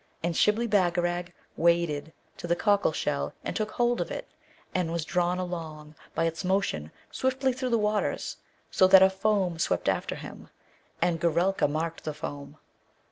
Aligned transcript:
And 0.23 0.35
Shibli 0.35 0.65
Bagarag 0.67 1.31
waded 1.55 2.11
to 2.37 2.47
the 2.47 2.55
cockle 2.55 2.91
shell 2.91 3.35
and 3.43 3.55
took 3.55 3.69
hold 3.73 4.01
of 4.01 4.09
it, 4.09 4.27
and 4.73 4.91
was 4.91 5.05
drawn 5.05 5.37
along 5.37 5.93
by 6.15 6.25
its 6.25 6.43
motion 6.43 6.89
swiftly 7.11 7.53
through 7.53 7.69
the 7.69 7.77
waters, 7.77 8.37
so 8.71 8.87
that 8.87 9.03
a 9.03 9.11
foam 9.11 9.59
swept 9.59 9.87
after 9.87 10.15
him; 10.15 10.49
and 11.03 11.19
Goorelka 11.21 11.67
marked 11.67 12.03
the 12.03 12.15
foam. 12.15 12.57